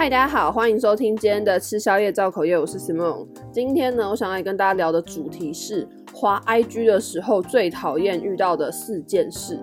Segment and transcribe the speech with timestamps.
[0.00, 3.26] 嗨，大家好，欢迎收听今天的吃宵夜造口业，我是 Simon。
[3.52, 9.58] 今天呢，我想来跟大家聊的主题是滑 IG 的时候最讨厌遇到的四件事。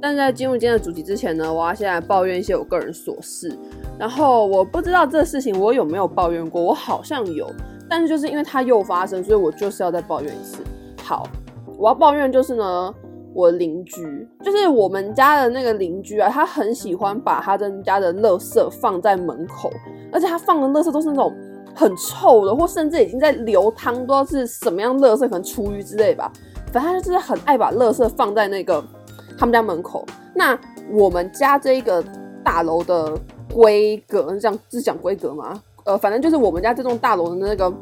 [0.00, 3.54] 但在进入今天的主题之前呢，我要先来抱怨一些我个人琐事。
[3.98, 7.46] 然后我不知道这事情我有没有抱怨过，我好像有，
[7.86, 10.62] 但是就是因为它又发生，所以我就是要再抱怨一次。
[11.02, 11.28] 好，
[11.76, 12.94] 我要抱怨就是呢。
[13.34, 19.70] 我邻居就是我们家的那个邻居啊，他很喜欢把他的家的垃圾放在门口，
[20.12, 21.34] 而且他放的垃圾都是那种
[21.74, 26.30] 很臭的，或甚至已经在流汤，不知道是什么样垃圾，可能厨余之类吧。
[26.70, 28.84] 反正他就是很爱把垃圾放在那个
[29.38, 30.04] 他们家门口。
[30.34, 30.58] 那
[30.90, 32.04] 我们家这一个
[32.44, 33.16] 大楼的
[33.52, 35.60] 规格，这样是讲规格吗？
[35.84, 37.72] 呃，反正就是我们家这栋大楼的那个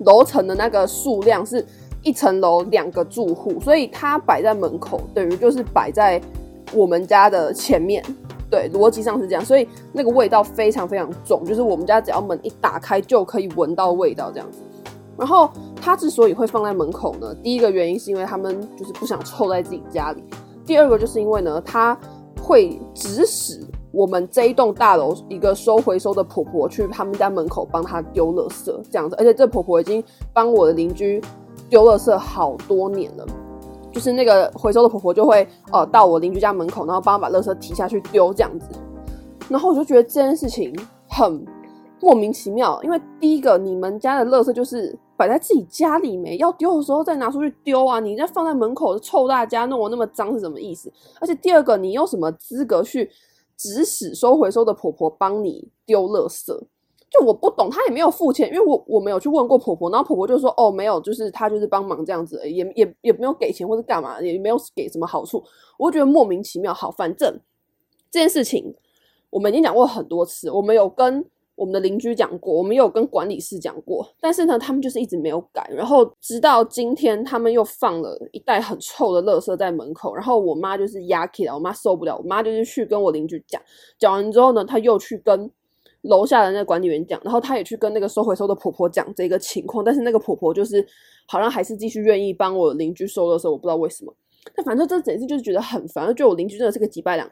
[0.00, 1.64] 楼层的那个数量是。
[2.02, 6.20] 一层楼两个住户，所以它摆在门口，等于就是摆在
[6.74, 8.04] 我们家的前面。
[8.50, 14.58] 对，逻辑上是这样，所以那个味道非常非常重，就是我们家只要门一打开就可以闻到味道这样子。
[15.16, 15.48] 然后
[15.80, 20.22] 它之所以会放在门口呢，第一个原因是因为他们就是不想臭在自己家里，
[20.66, 21.96] 第二个就是因为呢，它
[22.42, 31.22] 会指使我们这一栋大楼一个收回收的婆婆去他们家门口帮他丢垃圾这样子，而且这婆婆已经帮我的邻居。
[31.72, 33.26] 丢垃圾好多年了，
[33.90, 38.66] 就是那个回收的婆婆就会呃到我邻居家门口，然后帮我把垃圾提下去丢这样子，
[39.48, 40.70] 然后我就觉得这件事情
[41.08, 41.42] 很
[41.98, 50.92] 莫名其妙，因为第一个你们家的垃圾就是摆在自己家里没要丢的时候再拿出去丢啊，你再放在门口臭大家弄我那么脏是什么意思？
[51.22, 53.10] 而且第二个你有什么资格去
[53.56, 56.54] 指使收回收的婆婆帮你丢垃圾？
[57.12, 65.44] 就我不懂，他也没有付钱，因为我我没有去问过婆婆，然后婆婆就说哦没有，就是他就是帮忙这样子，也也也没有给钱或者干嘛，也没有给什么好处，
[65.78, 66.72] 我觉得莫名其妙。
[66.72, 67.38] 好，反正
[68.10, 68.74] 这件事情
[69.28, 71.22] 我们已经讲过很多次，我们有跟
[71.54, 83.60] 我们的邻居讲过，我们有跟管理室讲过，但是呢，他们就是一直没有改，然后直到今天，他们又放了一袋很臭的垃圾在门口，然后我妈就是压起来，我妈受不了，我妈就是去跟我邻居讲，
[83.98, 85.50] 讲完之后呢，她又去跟。
[86.02, 90.84] 楼下的那个管理员讲，然后他也去跟那个收回收的婆婆讲这个情况，但是那个婆婆就是
[91.26, 94.12] 好像还是继续愿意帮我邻居收的时候，我不知道为什么。
[94.54, 97.26] 但反正这整件事就是觉得很烦，就我邻居真的是个几百两，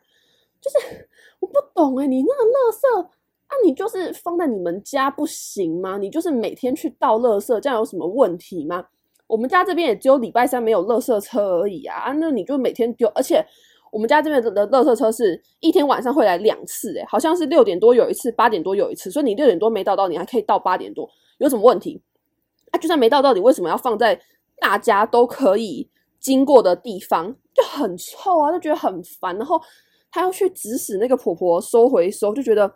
[0.60, 1.08] 就是
[1.40, 5.98] 我不懂哎、你那个垃圾啊，你就是放在你们家不行吗？
[5.98, 8.84] 你就是每天去倒垃圾，这样有什么问题吗？
[9.26, 13.44] 我们家这边也只有礼拜三没有垃圾车而已啊，啊，那你就每天丢，而且。
[13.90, 21.08] 我们家这边的的垃圾车是一天晚上会来两次，诶，好像是六点多有一次，八点多有一次，所以你六点多没到到，你还可以到八点多，
[21.38, 22.00] 有什么问题？
[22.70, 24.20] 啊，就算没到到，你为什么要放在
[24.58, 25.88] 大家都可以
[26.20, 27.34] 经过的地方？
[27.52, 29.36] 就很臭啊，就觉得很烦。
[29.36, 29.60] 然后
[30.12, 32.72] 他要去指使那个婆婆收回收，就觉得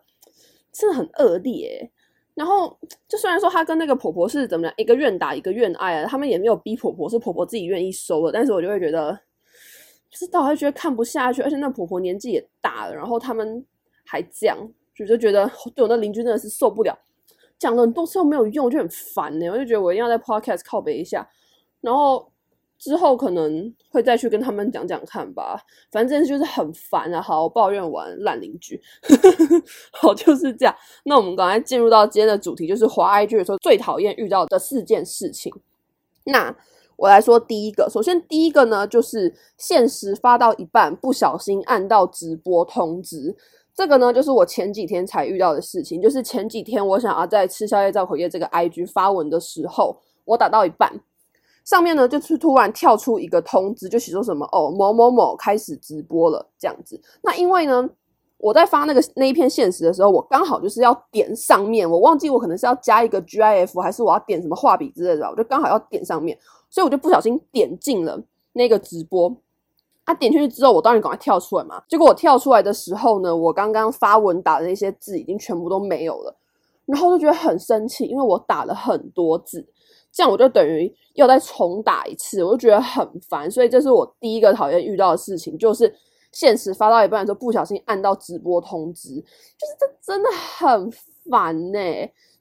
[0.72, 1.88] 真的很恶劣。
[2.34, 2.76] 然后
[3.06, 9.16] 就虽然说他跟那个婆婆是怎么样，一个愿打一个愿挨啊，他们也没有逼婆婆，是婆婆自己愿意收的，但是我就会觉得。
[10.14, 13.66] 知道，还觉得看不下去，而且那婆婆年纪也大了，然后他们
[14.06, 14.56] 还这样，
[14.94, 16.96] 就就觉得对我那邻居真的是受不了，
[17.58, 19.48] 讲了很多次都没有用，就很烦呢。
[19.48, 21.28] 我就觉得我一定要在 podcast 靠北一下，
[21.80, 22.30] 然后
[22.78, 25.60] 之后可能会再去跟他们讲讲看吧。
[25.90, 27.20] 反正就是很烦啊。
[27.20, 28.80] 好，抱怨完烂邻居，
[30.00, 30.74] 好，就是这样。
[31.04, 35.52] 那我们刚才进入到今天的主题，就是滑 IG 的时候最讨厌遇到的四件事情。
[36.24, 36.54] 那。
[36.96, 43.36] 我来说第一个，首先第一个呢，就是限时发到一半，不小心按到直播通知。
[43.74, 46.00] 这个呢，就是我前几天才遇到的事情。
[46.00, 51.00] 就是前几天我想要在吃宵夜造口夜这个 IG 发文的时候，我打到一半，
[51.64, 57.00] 上面呢就是突然跳出一个通知，就写说什么哦某某某开始直播了这样子。
[57.22, 57.90] 那因为呢，
[58.38, 66.38] 我在发那个那一篇限时的时候，我刚好就是要点上面，我忘记我可能是要加一个 GIF，还是我要点什么画笔之类的，我就刚好要点上面。
[66.68, 68.20] 所以我就不小心点进了
[68.52, 69.34] 那个直播，
[70.04, 71.80] 啊，点进去之后，我当然赶快跳出来嘛。
[71.88, 76.36] 结果我跳出来的时候呢，我刚刚发文打的那些字已经全部都没有了，
[76.84, 79.64] 然后就觉得很生气，因为我打了很多字，
[80.12, 83.48] 这样我就等于要再重打一次，我就觉得很烦。
[83.48, 85.94] 所以这是我第一个讨厌遇到的事情，就是
[86.34, 90.28] 限时发到一半的时候不小心按到直播通知，就是这真的
[90.58, 90.92] 很
[91.30, 91.78] 烦呢、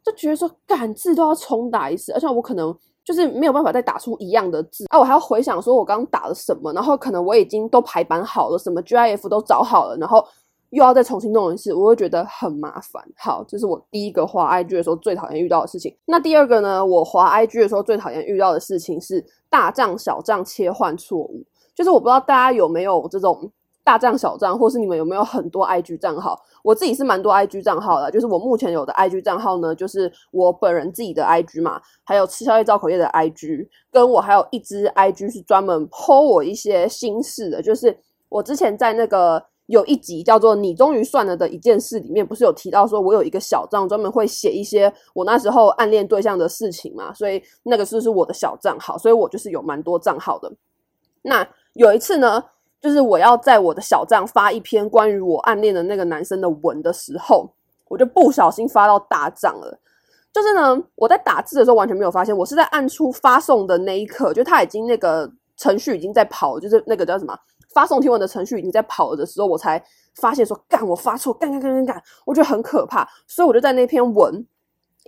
[0.03, 2.77] 就觉得说赶字都要重打一次，而且我可能。
[3.05, 4.97] 就是没有办法再打出一样的字啊！
[4.97, 10.25] 我还要回想说我刚刚打了什么，然后可能我已经都排版好了，什么 GIF 都找好了，然后
[10.69, 13.03] 又要再重新弄一次，我会觉得很麻烦。
[13.17, 15.93] 好，这是我第一个滑 IG 的时候最讨厌遇到的事情。
[16.05, 16.85] 那第二个呢？
[16.85, 21.43] 我滑 IG 的时候最讨厌遇到的事情是大账小账切换错误。
[21.75, 23.51] 就是我不知道大家有没有这种
[23.83, 26.39] 大账小账，或是你们有没有很多 IG 账号？
[26.63, 37.97] 我自己是蛮多 IG 账号的，就是我目前有的 IG 账号呢，就是我本人自己的 IG 嘛，还有吃宵夜造口业的 IG，跟我还有一支 IG 是专门剖我一些心事的，就是
[38.29, 50.51] 我之前在那个有一集叫做“你终于算了”的一件事里面，不是有提到说我有一个小账，专门会写一些我那时候暗恋对象的事情嘛，所以那个是是我的小账号，所以我就是有蛮多账号的。
[51.21, 52.43] 那有一次呢，
[52.83, 57.49] 就是我要在我的小账发一篇关于我暗恋的那个男生的文的时候，
[57.87, 59.79] 我就不小心发到大账了。
[60.33, 67.33] 就是呢，我在打字的时候完全没有发现，我是在按出发送的那一刻，就他已经那个程序已经在跑，就是那个叫什么
[67.73, 69.81] 发送贴文的程序已经在跑的时候，我才
[70.15, 74.45] 发现说干我发错，干干干干干，我觉得很可怕，所以我就在那篇文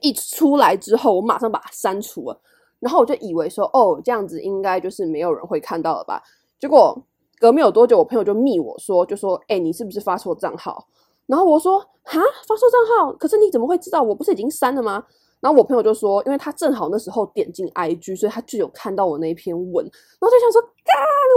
[0.01, 2.39] 一出来之后，我马上把它删除了，
[2.79, 6.23] 然后我就以为说哦，这样子应该就是没有人会看到了吧，
[6.57, 6.97] 结果。
[7.39, 10.87] 隔没有多久，我朋友就密我说，就说：“哎、你是不是发错账号？”
[11.27, 13.13] 然后我说：“哈，发错账号？
[13.13, 14.01] 可是你怎么会知道？
[14.01, 15.03] 我不是已经删了吗？”
[15.41, 19.85] 然后我朋友就说：“因为他正好那时候点进 IG，所以他就有看到我那一篇文。”
[20.19, 20.95] 然后就想说：“干，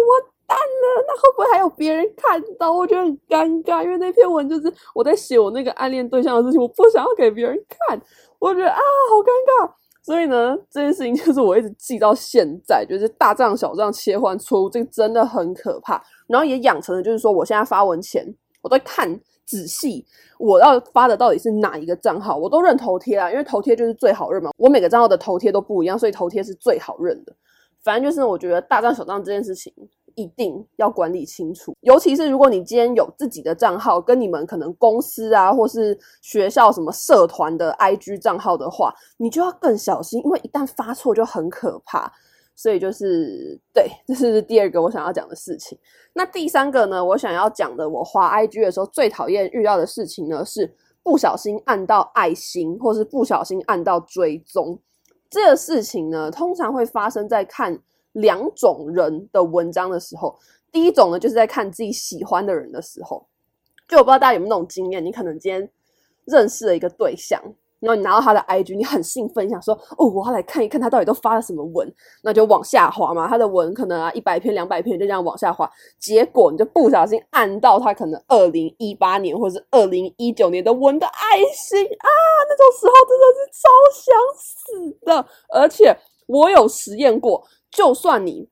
[0.09, 1.05] 我蛋了！
[1.07, 2.73] 那会不会还有别人看到？
[2.73, 8.01] 我觉得很尴尬，因为那篇文就是我在写我那个暗恋对象的事情，我不想要给别人看。
[8.39, 8.79] 我觉得啊，
[9.11, 9.31] 好尴
[9.67, 9.73] 尬。”
[10.03, 16.03] 所以呢，这件事情就是我一直记到现在，就是大账小账切换错误，这个真的很可怕。
[16.27, 18.27] 然后也养成了，就是说我现在发文前，
[18.63, 19.09] 我都看
[19.45, 20.07] 仔细，
[20.39, 24.51] 我要发的到底是哪一个账号，我都认头贴啊，因为头贴就是最好认嘛。
[24.57, 27.35] 我每个账号的头贴都不一样，所以头贴是最好认的。
[27.83, 29.73] 反正就是我觉得大账小账这件事情。
[30.19, 42.13] 一定要管理清楚，尤其是如果你今天有自己的账号，跟你们可能公司啊，或是学校什么社团的 IG 账号的话，你就要更小心，因为一旦发错就很可怕。
[42.57, 45.79] 所以就是对，这是第二个我想要讲的事情。
[46.13, 50.75] 那第三个呢，我想要讲的，我滑 IG 的时候最讨厌遇到的事情呢，是
[51.05, 54.77] 不小心按到爱心，或是不小心按到追踪。
[55.31, 57.81] 这个事情呢，通常会发生在看。
[58.13, 60.37] 两种人的文章的时候，
[60.73, 63.27] 第一种呢，就是在看自己喜欢的人的时候，
[63.87, 65.71] 就我不知道大家有没有那种经验，你可能今天
[66.25, 67.41] 认识了一个对象，
[67.81, 71.91] 然后你拿到他的 IG，你很兴奋，想说哦，我要来看一看他到底都发了什么文，
[72.23, 82.09] 那就往下滑嘛，他的文可能啊一百篇、两百篇就这样往下滑，结果你就不小心按到他可能二零一八年或者是二零一九年的文的爱心啊，
[82.49, 85.97] 那种时候真的是超想死的，而且
[86.27, 87.43] 我有实验过。
[87.71, 88.49] 就算你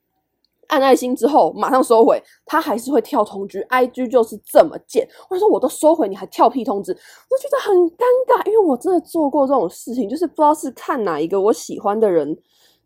[0.69, 3.65] 按爱心之后马上收回，他还是会跳通知。
[3.71, 5.09] IG 就是这么贱。
[5.31, 8.45] 我说我都收回，你还跳屁通知，我觉得很尴尬。
[8.47, 12.37] 因为我真的做过这种事情，就是不知道是看哪一个我喜欢的人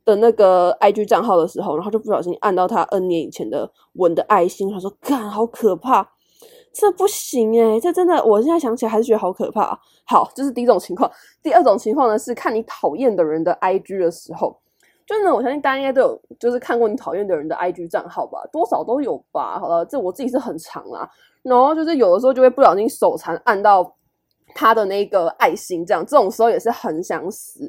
[0.04, 4.70] 的那个 IG 账号的时候，然后就不小心按到他 N 年以前的文的爱心。
[4.70, 6.06] 他说：“干，好可怕，
[6.74, 11.10] 这不行诶，这真的，我现在想起来还是觉得好可怕。”好，这是第一种情况。
[11.42, 14.60] 第二种情况呢，是看你讨厌的人的 IG 的时候。
[15.10, 19.58] 真的，我相信大家应该都有，就是看过你讨厌的人的 IG 账号吧，多少都有吧。
[19.58, 21.10] 好了，这我自己是很常啦。
[21.42, 23.92] 然后就是有的时候就会不小心手残按到
[24.54, 27.60] 他的那个爱心，这样这种时候也是很想死。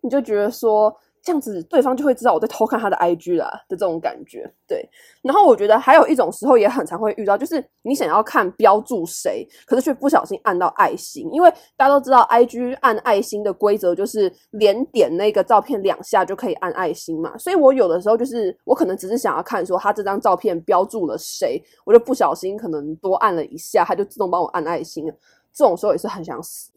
[0.00, 0.90] 你就觉得说。
[1.26, 4.88] 这样子，对方就会知道我在偷看他的 IG 啦的这种感觉，对。
[5.22, 17.36] 然后我觉得还有一种时候也很常会遇到，就是你想要看标注谁，可是却不小心按到爱心，因为大家都知道 IG 按爱心的规则就是连点那个照片两下就可以按爱心嘛。
[17.38, 25.14] 所以我有的时候就是我可能只是想要看说他这张照片标注了谁，我就不小心可能多按了一下，他就自动帮我按爱心了。
[25.52, 26.70] 这种时候也是很想死。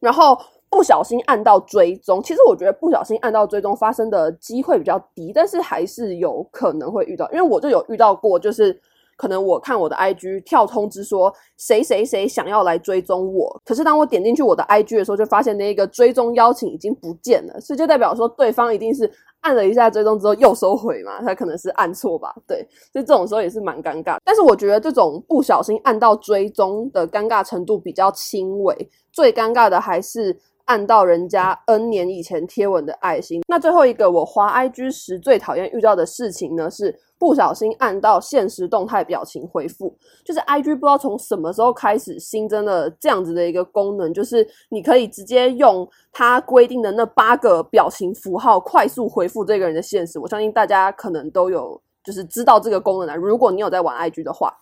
[0.00, 0.38] 然后。
[0.76, 8.78] 不小心按到追踪，其实我觉得不小心按到追踪发生的机会比较低，但是还是有可能会遇到，因为我就有遇到过，就是
[9.16, 22.58] 可能我看我的 IG 跳通知说谁谁谁想要来追踪我，可是当我点进去我的 IG 的时候，就发现那个追踪邀请已经不见了，所以就代表说对方一定是按了一下追踪之后又收回嘛，他可能是按错吧，对，
[22.92, 24.18] 所以这种时候也是蛮尴尬。
[24.22, 30.38] 但是我觉得这种不小心按到追踪的尴尬程度比较轻微，最尴尬的还是。
[30.66, 39.96] 按到人家 N 年以前贴文的爱心，那最后一个我滑 IG 时最讨厌遇到的事情呢，是不小心按到限时动态表情回复。
[40.24, 50.18] 就是 IG 不知道从什么时候开始新增了这样子的一个功能，就是你可以直接用它规定的那八个表情符号快速回复这个人的限时。
[50.18, 54.52] 我相信大家可能都有就是知道这个功能的，如果你有在玩 IG 的话，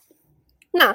[0.71, 0.95] 那。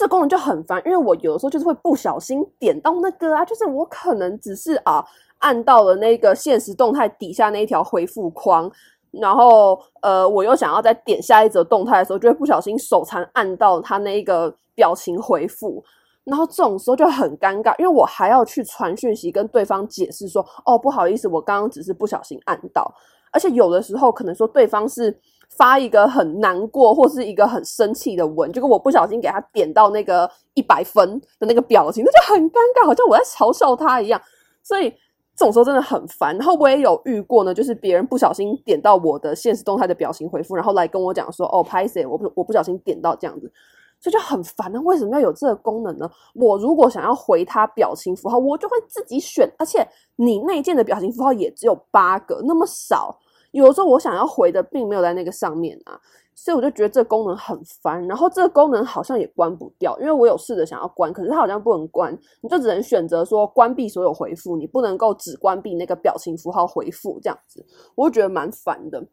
[0.00, 5.04] 这功能就很烦，因为我有的时候就是会不小心点到那个啊，就是我可能只是啊
[5.40, 8.72] 按到了那个限时动态底下那一条回复框，
[9.10, 15.84] 然后呃，我又想要再点下一则动态的时候，就会不小心手残按到他那一个表情回复，
[16.24, 22.90] 然后这种时候就很尴尬，因为我还要去传讯息跟对方解释说，哦，不好意思，我刚刚只是不小心按到，
[23.32, 25.14] 而且有的时候可能说对方是
[25.56, 34.20] 发一个很难过或是一个很生气的文，结果我不小心给他点到那个一百分的那个表情，那就很尴尬，好像我在嘲笑他一样，
[34.62, 34.92] 所以。
[35.36, 43.50] 这种时候真的很烦，然后我也有遇过呢，就是别人不小心点到我的现实动态的表情回复，然后来跟我讲说，哦，拍谢，我不我不小心点到这样子，
[43.98, 44.80] 所以就很烦啊。
[44.82, 46.10] 为什么要有这个功能呢？
[46.34, 53.18] 我如果想要回他表情符号，我就会自己选，而且你内建的表情符号也只有八个，那么少，
[53.50, 56.00] 有时候我想要回的并没有在那个上面啊。
[56.32, 67.62] 所以我就觉得这个功能很烦，然后这个功能好像也关不掉，因为我有试着想要关，可是它好像不能关，你就只能选择说关闭所有回复，你不能够只关闭那个表情符号回复这样子，
[67.94, 69.04] 我就觉得蛮烦的。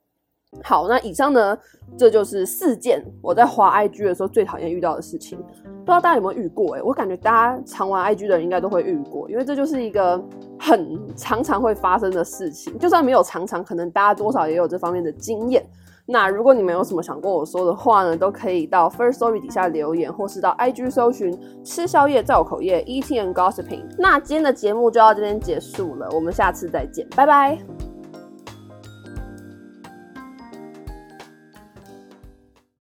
[0.64, 1.58] 好，那以上呢，
[1.98, 6.76] 这就是四件我在滑 IG 的时候最讨厌遇到的事情，不知道大家有没有遇过？
[6.76, 10.22] 诶，我感觉大家常玩 IG 的人应该都会遇过，因为这就是一个
[10.60, 15.66] 很常常会发生的事情，就算没有常常，可能大家多少也有这方面的经验。
[16.10, 23.84] 那如果你们有什么想跟我说的话呢，都可以到 Firstory 底下留言，或是到 IG 搜寻吃宵夜造口业 ETN gossiping”。
[23.98, 27.87] 那今天的节目就到这边结束了，我们下次再见，拜拜。